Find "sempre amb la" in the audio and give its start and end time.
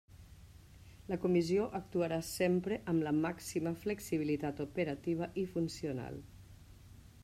2.29-3.15